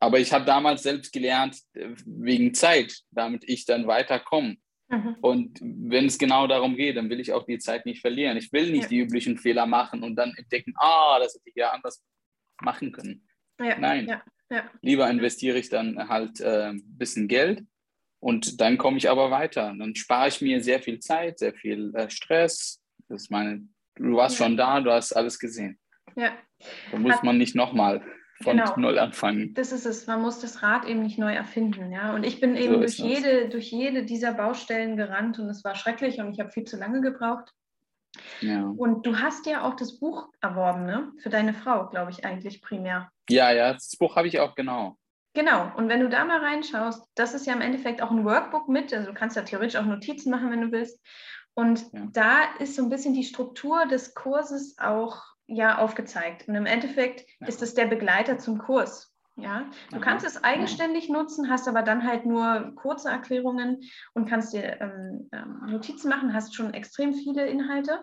[0.00, 4.56] Aber ich habe damals selbst gelernt, äh, wegen Zeit, damit ich dann weiterkomme.
[4.88, 5.16] Mhm.
[5.20, 8.36] Und wenn es genau darum geht, dann will ich auch die Zeit nicht verlieren.
[8.36, 8.88] Ich will nicht ja.
[8.88, 12.02] die üblichen Fehler machen und dann entdecken, ah, das hätte ich ja anders
[12.62, 13.26] machen können.
[13.60, 13.78] Ja.
[13.78, 14.06] Nein.
[14.50, 14.70] Ja.
[14.80, 17.64] Lieber investiere ich dann halt äh, ein bisschen Geld
[18.26, 19.72] und dann komme ich aber weiter.
[19.78, 22.82] Dann spare ich mir sehr viel Zeit, sehr viel äh, Stress.
[23.08, 25.78] Das meine, du warst schon da, du hast alles gesehen.
[26.16, 26.32] Ja.
[26.90, 28.02] Da muss Hat, man nicht nochmal
[28.42, 28.76] von genau.
[28.78, 29.54] null anfangen.
[29.54, 30.08] Das ist es.
[30.08, 31.92] Man muss das Rad eben nicht neu erfinden.
[31.92, 32.16] Ja?
[32.16, 35.76] Und ich bin eben so durch, jede, durch jede dieser Baustellen gerannt und es war
[35.76, 37.52] schrecklich und ich habe viel zu lange gebraucht.
[38.40, 38.64] Ja.
[38.76, 41.12] Und du hast ja auch das Buch erworben, ne?
[41.22, 43.08] Für deine Frau, glaube ich, eigentlich primär.
[43.30, 44.96] Ja, ja, das Buch habe ich auch, genau.
[45.36, 48.70] Genau, und wenn du da mal reinschaust, das ist ja im Endeffekt auch ein Workbook
[48.70, 50.98] mit, also du kannst ja theoretisch auch Notizen machen, wenn du willst.
[51.52, 52.08] Und ja.
[52.10, 56.48] da ist so ein bisschen die Struktur des Kurses auch ja aufgezeigt.
[56.48, 57.48] Und im Endeffekt ja.
[57.48, 59.14] ist es der Begleiter zum Kurs.
[59.36, 60.02] Ja, du Aha.
[60.02, 63.82] kannst es eigenständig nutzen, hast aber dann halt nur kurze Erklärungen
[64.14, 68.02] und kannst dir ähm, ähm Notizen machen, hast schon extrem viele Inhalte.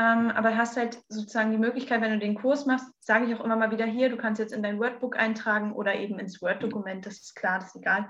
[0.00, 3.44] Ähm, aber hast halt sozusagen die Möglichkeit, wenn du den Kurs machst, sage ich auch
[3.44, 7.04] immer mal wieder hier, du kannst jetzt in dein Wordbook eintragen oder eben ins Word-Dokument,
[7.04, 8.08] das ist klar, das ist egal.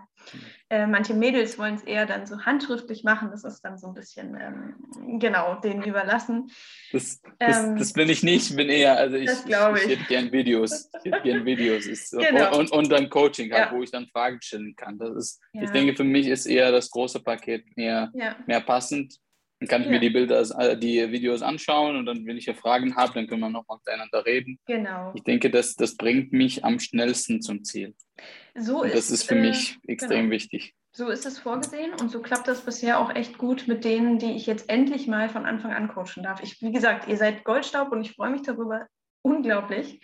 [0.68, 3.94] Äh, manche Mädels wollen es eher dann so handschriftlich machen, das ist dann so ein
[3.94, 6.52] bisschen, ähm, genau, denen überlassen.
[6.92, 10.30] Das, das, ähm, das, bin ich nicht, bin eher, also ich, ich, ich, hätte gern
[10.30, 12.56] Videos, ich hätte gern Videos ist, genau.
[12.56, 13.76] und, und dann Coaching, halt, ja.
[13.76, 14.96] wo ich dann Fragen stellen kann.
[14.96, 15.62] Das ist, ja.
[15.62, 18.36] ich denke, für mich ist eher das große Paket mehr, ja.
[18.46, 19.18] mehr passend
[19.60, 19.92] dann kann ich ja.
[19.92, 23.42] mir die Bilder, äh, die Videos anschauen und dann, wenn ich Fragen habe, dann können
[23.42, 24.58] wir noch miteinander reden.
[24.66, 25.12] Genau.
[25.14, 27.94] Ich denke, das, das bringt mich am schnellsten zum Ziel.
[28.54, 30.30] So und ist, das ist für äh, mich extrem genau.
[30.30, 30.74] wichtig.
[30.92, 34.32] So ist es vorgesehen und so klappt das bisher auch echt gut mit denen, die
[34.32, 36.42] ich jetzt endlich mal von Anfang an coachen darf.
[36.42, 38.86] Ich, wie gesagt, ihr seid Goldstaub und ich freue mich darüber
[39.22, 40.00] unglaublich,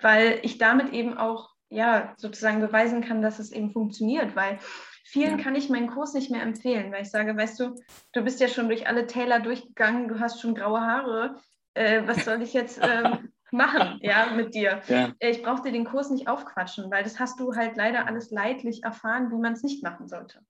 [0.00, 4.58] weil ich damit eben auch ja sozusagen beweisen kann, dass es eben funktioniert, weil
[5.06, 5.44] Vielen ja.
[5.44, 7.74] kann ich meinen Kurs nicht mehr empfehlen, weil ich sage, weißt du,
[8.12, 11.36] du bist ja schon durch alle Täler durchgegangen, du hast schon graue Haare.
[11.74, 14.80] Äh, was soll ich jetzt ähm, machen, ja, mit dir?
[14.88, 15.12] Ja.
[15.18, 18.30] Äh, ich brauche dir den Kurs nicht aufquatschen, weil das hast du halt leider alles
[18.30, 20.40] leidlich erfahren, wie man es nicht machen sollte.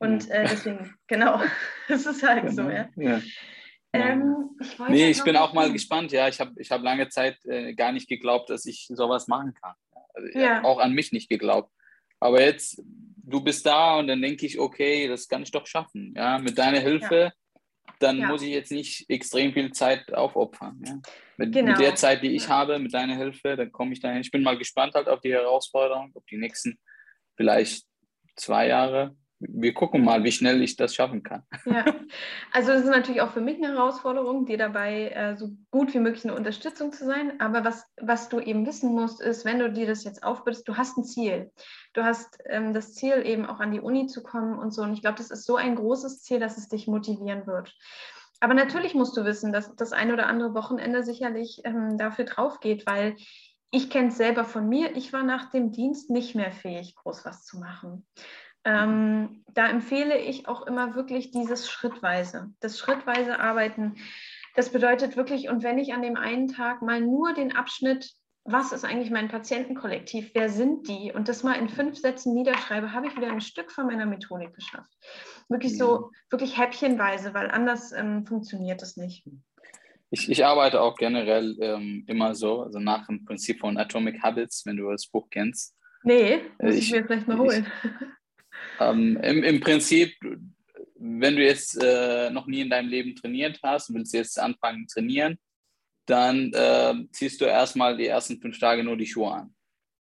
[0.00, 1.40] Und äh, deswegen, genau,
[1.88, 2.64] es ist halt genau.
[2.64, 2.88] so, ja.
[2.96, 3.20] ja.
[3.94, 6.28] Ähm, ich nee, ich bin auch mal gespannt, ja.
[6.28, 9.74] Ich habe ich hab lange Zeit äh, gar nicht geglaubt, dass ich sowas machen kann.
[10.12, 10.62] Also, ja.
[10.62, 11.72] auch an mich nicht geglaubt.
[12.20, 12.82] Aber jetzt,
[13.28, 16.14] du bist da und dann denke ich, okay, das kann ich doch schaffen.
[16.16, 17.32] Ja, mit deiner Hilfe, ja.
[17.98, 18.28] dann ja.
[18.28, 20.82] muss ich jetzt nicht extrem viel Zeit aufopfern.
[20.84, 20.98] Ja?
[21.36, 21.72] Mit, genau.
[21.72, 24.20] mit der Zeit, die ich habe, mit deiner Hilfe, dann komme ich dahin.
[24.20, 26.78] Ich bin mal gespannt halt auf die Herausforderung, ob die nächsten
[27.36, 27.84] vielleicht
[28.36, 31.44] zwei Jahre wir gucken mal, wie schnell ich das schaffen kann.
[31.64, 31.84] Ja,
[32.52, 36.00] also es ist natürlich auch für mich eine Herausforderung, dir dabei äh, so gut wie
[36.00, 37.40] möglich eine Unterstützung zu sein.
[37.40, 40.76] Aber was, was du eben wissen musst, ist, wenn du dir das jetzt aufbildest, du
[40.76, 41.52] hast ein Ziel.
[41.92, 44.82] Du hast ähm, das Ziel, eben auch an die Uni zu kommen und so.
[44.82, 47.74] Und ich glaube, das ist so ein großes Ziel, dass es dich motivieren wird.
[48.40, 52.60] Aber natürlich musst du wissen, dass das ein oder andere Wochenende sicherlich ähm, dafür drauf
[52.60, 53.16] geht, weil
[53.70, 54.96] ich kenne es selber von mir.
[54.96, 58.06] Ich war nach dem Dienst nicht mehr fähig, groß was zu machen.
[58.64, 63.96] Ähm, da empfehle ich auch immer wirklich dieses schrittweise, das schrittweise Arbeiten.
[64.54, 68.12] Das bedeutet wirklich, und wenn ich an dem einen Tag mal nur den Abschnitt,
[68.44, 72.92] was ist eigentlich mein Patientenkollektiv, wer sind die, und das mal in fünf Sätzen niederschreibe,
[72.92, 74.90] habe ich wieder ein Stück von meiner Methodik geschafft.
[75.48, 79.24] Wirklich so, wirklich häppchenweise, weil anders ähm, funktioniert es nicht.
[80.10, 84.64] Ich, ich, arbeite auch generell ähm, immer so, also nach dem Prinzip von Atomic Habits,
[84.64, 85.76] wenn du das Buch kennst.
[86.02, 87.66] Nee, muss ich, ich mir vielleicht mal holen.
[88.80, 90.14] Ähm, im, Im Prinzip,
[90.96, 94.96] wenn du jetzt äh, noch nie in deinem Leben trainiert hast, willst jetzt anfangen zu
[94.96, 95.38] trainieren,
[96.06, 99.54] dann äh, ziehst du erstmal die ersten fünf Tage nur die Schuhe an.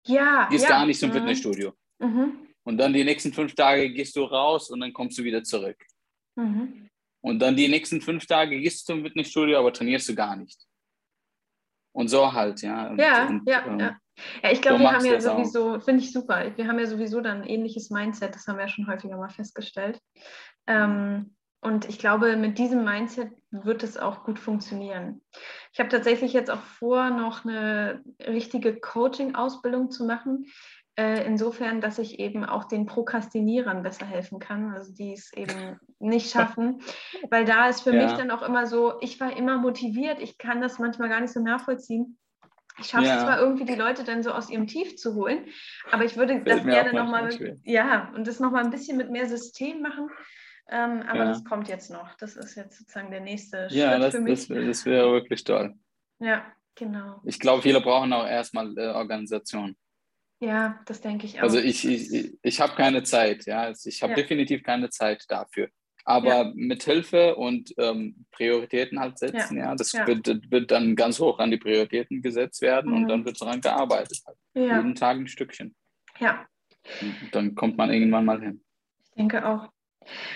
[0.06, 0.47] Ja.
[0.49, 0.69] Gehst ja.
[0.69, 1.13] gar nicht zum mhm.
[1.13, 1.73] Fitnessstudio.
[1.99, 2.47] Mhm.
[2.63, 5.78] Und dann die nächsten fünf Tage gehst du raus und dann kommst du wieder zurück.
[6.36, 6.89] Mhm.
[7.21, 10.63] Und dann die nächsten fünf Tage gehst du zum Fitnessstudio, aber trainierst du gar nicht.
[11.93, 12.89] Und so halt, ja.
[12.89, 13.97] Und, Ja, und, ja, ähm, ja.
[14.43, 17.21] Ja, ich glaube, so wir haben ja sowieso, finde ich super, wir haben ja sowieso
[17.21, 19.99] dann ein ähnliches Mindset, das haben wir ja schon häufiger mal festgestellt.
[20.67, 25.21] Ähm, und ich glaube, mit diesem Mindset wird es auch gut funktionieren.
[25.73, 30.45] Ich habe tatsächlich jetzt auch vor, noch eine richtige Coaching-Ausbildung zu machen.
[30.97, 35.78] Äh, insofern, dass ich eben auch den Prokrastinierern besser helfen kann, also die es eben
[35.99, 36.82] nicht schaffen.
[37.30, 38.06] Weil da ist für Ja.
[38.06, 41.34] mich dann auch immer so, ich war immer motiviert, ich kann das manchmal gar nicht
[41.34, 42.17] so nachvollziehen.
[42.79, 43.19] Ich schaffe es Ja.
[43.23, 45.45] zwar irgendwie, die Leute dann so aus ihrem Tief zu holen,
[45.91, 47.29] aber ich würde Fällt das gerne nochmal,
[47.63, 50.09] ja, und das nochmal ein bisschen mit mehr System machen.
[50.67, 51.25] Ähm, aber Ja.
[51.25, 52.15] das kommt jetzt noch.
[52.15, 54.47] Das ist jetzt sozusagen der nächste ja, Schritt das, für mich.
[54.47, 55.75] das, das wäre wirklich toll.
[56.19, 57.21] ja, genau.
[57.23, 59.77] Ich glaube, viele brauchen auch erstmal äh, Organisation.
[60.41, 61.43] Ja, das denke ich auch.
[61.43, 63.61] Also ich, ich, ich- ich habe keine Zeit, ja.
[63.61, 64.17] Also Ich habe Ja.
[64.17, 65.69] definitiv keine Zeit dafür.
[66.08, 66.52] Aber Ja.
[66.54, 70.06] mit Hilfe und ähm, Prioritäten halt setzen, ja, das Ja.
[70.06, 72.98] Wird, wird dann ganz hoch an die Prioritäten gesetzt werden Mhm.
[72.98, 74.22] und dann wird daran gearbeitet.
[74.28, 74.38] Halt.
[74.54, 75.76] ja, Jeden Tag ein Stückchen.
[76.20, 76.46] ja,
[77.02, 78.63] Und dann kommt man irgendwann mal hin.
[79.04, 79.68] ich denke auch.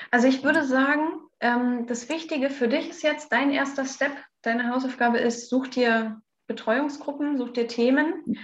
[0.09, 1.03] Also ich würde sagen,
[1.39, 4.11] ähm, das Wichtige für dich ist jetzt dein erster Step.
[4.41, 8.35] Deine Hausaufgabe ist, such dir Betreuungsgruppen, such dir Themen.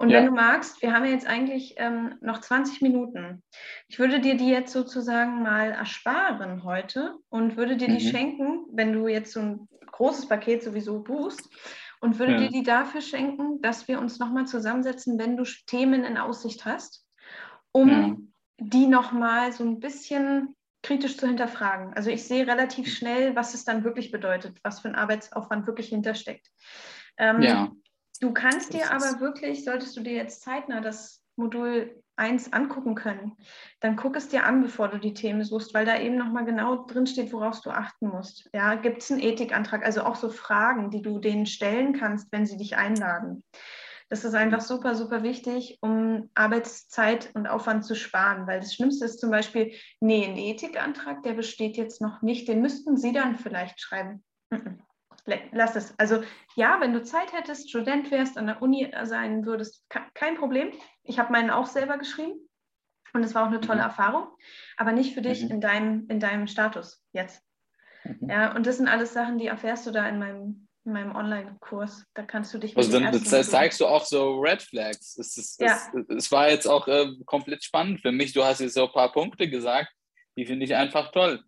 [0.00, 0.18] Und Ja.
[0.18, 3.42] wenn du magst, wir haben ja jetzt eigentlich ähm, noch 20 Minuten.
[3.86, 8.10] Ich würde dir die jetzt sozusagen mal ersparen heute und würde dir die Mhm.
[8.10, 11.50] schenken, wenn du jetzt so ein großes Paket sowieso buchst
[12.00, 12.38] und würde Ja.
[12.38, 17.06] dir die dafür schenken, dass wir uns nochmal zusammensetzen, wenn du Themen in Aussicht hast,
[17.72, 18.16] um Ja.
[18.58, 21.92] die nochmal so ein bisschen kritisch zu hinterfragen.
[21.92, 22.92] Also ich sehe relativ Hm.
[22.94, 26.48] schnell, was es dann wirklich bedeutet, was für ein Arbeitsaufwand wirklich hintersteckt.
[27.18, 27.70] Ähm, Ja.
[28.20, 33.34] Du kannst dir aber wirklich, solltest du dir jetzt zeitnah das Modul 1 angucken können,
[33.80, 36.84] dann guck es dir an, bevor du die Themen suchst, weil da eben nochmal genau
[36.84, 38.48] drin steht, worauf du achten musst.
[38.52, 42.44] Ja, gibt es einen Ethikantrag, also auch so Fragen, die du denen stellen kannst, wenn
[42.44, 43.42] sie dich einladen.
[44.10, 49.04] Das ist einfach super, super wichtig, um Arbeitszeit und Aufwand zu sparen, weil das Schlimmste
[49.04, 53.36] ist zum Beispiel, nee, ein Ethikantrag, der besteht jetzt noch nicht, den müssten Sie dann
[53.36, 54.24] vielleicht schreiben.
[55.52, 55.98] Lass es.
[55.98, 56.22] Also
[56.56, 60.72] ja, wenn du Zeit hättest, Student wärst, an der Uni sein würdest, ke- kein Problem.
[61.02, 62.34] Ich habe meinen auch selber geschrieben
[63.12, 63.84] und es war auch eine tolle Mhm.
[63.86, 64.28] Erfahrung,
[64.76, 65.50] aber nicht für dich Mhm.
[65.50, 67.42] in, deinem, in deinem Status jetzt.
[68.04, 68.30] Mhm.
[68.30, 72.06] Ja, und das sind alles Sachen, die erfährst du da in meinem, in meinem Online-Kurs.
[72.14, 75.18] Da kannst du dich Also dann zeigst du auch so Red Flags.
[75.18, 75.76] Es, ist, Ja.
[75.94, 78.32] es, es war jetzt auch äh, komplett spannend für mich.
[78.32, 79.92] Du hast jetzt so ein paar Punkte gesagt,
[80.36, 81.42] die finde ich einfach toll.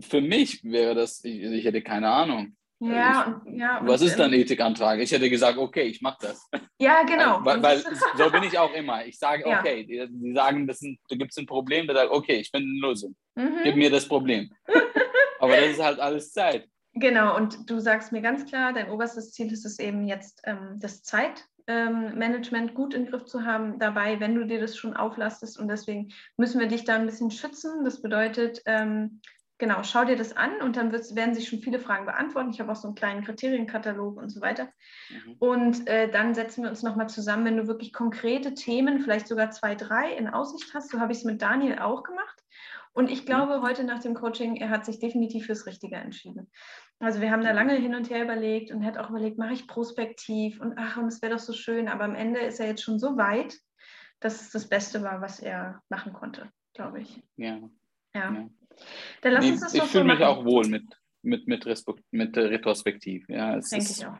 [0.00, 2.56] Für mich wäre das, ich, ich hätte keine Ahnung.
[2.84, 3.80] Ja, und, ja.
[3.84, 4.98] Was und, ist dann ähm, Ethikantrag?
[4.98, 6.48] Ich hätte gesagt, okay, ich mache das.
[6.78, 7.38] Ja, genau.
[7.44, 7.78] Weil, weil
[8.16, 9.06] so bin ich auch immer.
[9.06, 9.60] Ich sage, Ja.
[9.60, 12.50] okay, die, die sagen, das sind, da gibt es ein Problem, da sage okay, ich
[12.50, 13.14] finde eine Lösung.
[13.34, 13.78] Gib Mhm.
[13.78, 14.50] mir das Problem.
[15.38, 16.68] Aber das ist halt alles Zeit.
[16.94, 20.76] Genau, und du sagst mir ganz klar, dein oberstes Ziel ist es eben jetzt, ähm,
[20.78, 25.58] das Zeitmanagement gut im Griff zu haben dabei, wenn du dir das schon auflastest.
[25.58, 27.84] Und deswegen müssen wir dich da ein bisschen schützen.
[27.84, 29.20] Das bedeutet, ähm,
[29.62, 32.50] genau, schau dir das an und dann wird's, werden sich schon viele Fragen beantworten.
[32.50, 34.68] Ich habe auch so einen kleinen Kriterienkatalog und so weiter.
[35.08, 35.36] Mhm.
[35.38, 39.52] Und äh, dann setzen wir uns nochmal zusammen, wenn du wirklich konkrete Themen, vielleicht sogar
[39.52, 40.90] zwei, drei in Aussicht hast.
[40.90, 42.42] So habe ich es mit Daniel auch gemacht.
[42.92, 46.50] Und ich glaube, heute nach dem Coaching, er hat sich definitiv fürs Richtige entschieden.
[46.98, 49.52] Also wir haben da lange hin und her überlegt und er hat auch überlegt, mache
[49.52, 51.86] ich prospektiv und ach, und es wäre doch so schön.
[51.86, 53.56] Aber am Ende ist er jetzt schon so weit,
[54.18, 57.22] dass es das Beste war, was er machen konnte, glaube ich.
[57.36, 57.60] Ja.
[58.12, 58.32] Ja.
[58.32, 58.48] Ja.
[59.22, 60.24] Dann lass Nee, uns das ich so fühle mich machen.
[60.24, 60.84] auch wohl mit,
[61.22, 63.28] mit, mit, Respekt, mit Retrospektiv.
[63.28, 64.16] Ja, es Denke ist, ich auch.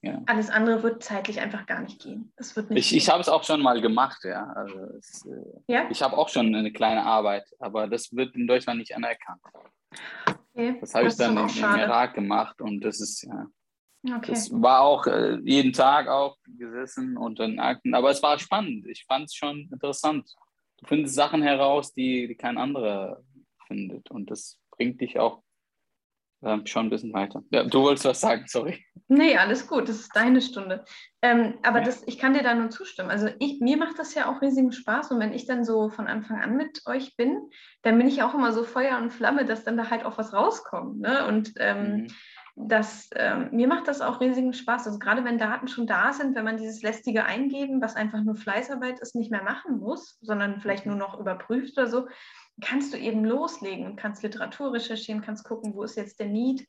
[0.00, 0.22] Ja.
[0.26, 2.32] Alles andere wird zeitlich einfach gar nicht gehen.
[2.36, 4.46] Das wird nicht Ich, ich habe es auch schon mal gemacht, ja.
[4.54, 5.88] Also es, äh, ja?
[5.90, 9.40] ich habe auch schon eine kleine Arbeit, aber das wird in Deutschland nicht anerkannt.
[10.54, 10.76] Okay.
[10.80, 11.78] Das habe ich dann im, im.
[11.80, 13.46] Irak gemacht und das ist, ja,
[14.06, 14.30] Okay.
[14.30, 18.86] das war auch äh, jeden Tag auch gesessen und dann Akten, aber es war spannend.
[18.86, 20.32] Ich fand es schon interessant.
[20.78, 23.20] Du findest Sachen heraus, die, die kein anderer
[23.68, 25.42] findet und das bringt dich auch
[26.42, 27.42] ähm, schon ein bisschen weiter.
[27.50, 28.84] Ja, du wolltest was sagen, sorry.
[29.08, 30.84] Nee, alles gut, das ist deine Stunde.
[31.22, 31.84] Ähm, aber Ja.
[31.84, 33.10] das, ich kann dir da nur zustimmen.
[33.10, 36.06] Also ich, mir macht das ja auch riesigen Spaß und wenn ich dann so von
[36.06, 37.50] Anfang an mit euch bin,
[37.82, 40.18] dann bin ich ja auch immer so Feuer und Flamme, dass dann da halt auch
[40.18, 41.00] was rauskommt.
[41.00, 41.26] Ne?
[41.26, 42.06] Und ähm, Mhm.
[42.68, 44.86] das, ähm, mir macht das auch riesigen Spaß.
[44.86, 48.36] Also gerade wenn Daten schon da sind, wenn man dieses lästige Eingeben, was einfach nur
[48.36, 52.06] Fleißarbeit ist, nicht mehr machen muss, sondern vielleicht nur noch überprüft oder so,
[52.60, 56.66] kannst du eben loslegen und kannst Literatur recherchieren, kannst gucken, wo ist jetzt der Need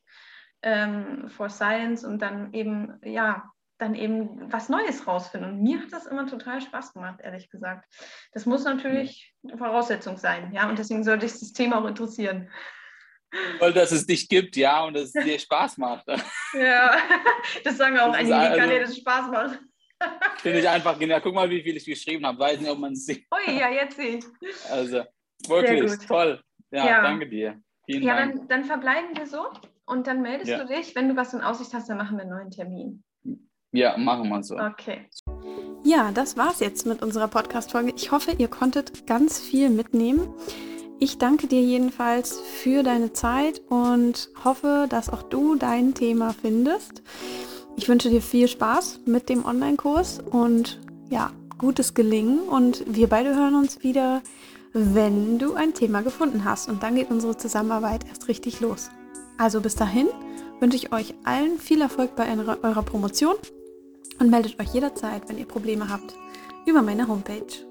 [0.61, 5.51] ähm, for Science und dann eben, ja, dann eben was Neues rausfinden.
[5.51, 7.87] Und mir hat das immer total Spaß gemacht, ehrlich gesagt.
[8.33, 12.51] Das muss natürlich Voraussetzung sein, ja, und deswegen sollte ich das Thema auch interessieren.
[13.59, 16.05] Weil dass es dich gibt, ja, und dass es dir Spaß macht.
[16.53, 16.97] Ja,
[17.63, 19.59] das sagen auch einige, also, kann dir das Spaß macht.
[20.37, 21.21] Finde ich einfach genial.
[21.21, 22.39] Guck mal, wie viel ich geschrieben habe.
[22.39, 23.27] Weiß nicht, ob man es sieht.
[23.31, 24.25] Ui, ja, jetzt sehe ich.
[24.71, 25.03] Also,
[25.49, 26.41] wirklich toll.
[26.71, 27.59] Ja, ja, danke dir.
[27.85, 28.35] Vielen ja, Dank.
[28.35, 29.47] Dann, dann verbleiben wir so
[29.85, 30.63] und dann meldest ja.
[30.63, 30.95] du dich.
[30.95, 33.03] Wenn du was in Aussicht hast, dann machen wir einen neuen Termin.
[33.71, 34.57] Ja, machen wir so.
[34.57, 35.09] Okay.
[35.83, 37.93] Ja, das war's jetzt mit unserer Podcast-Folge.
[37.95, 40.33] Ich hoffe, ihr konntet ganz viel mitnehmen.
[40.99, 47.03] Ich danke dir jedenfalls für deine Zeit und hoffe, dass auch du dein Thema findest.
[47.77, 53.35] Ich wünsche dir viel Spaß mit dem Online-Kurs und ja, gutes Gelingen und wir beide
[53.35, 54.21] hören uns wieder,
[54.73, 58.89] wenn du ein Thema gefunden hast und dann geht unsere Zusammenarbeit erst richtig los.
[59.37, 60.07] Also bis dahin
[60.59, 63.35] wünsche ich euch allen viel Erfolg bei eurer Promotion
[64.19, 66.15] und meldet euch jederzeit, wenn ihr Probleme habt,
[66.65, 67.68] über meine Homepage.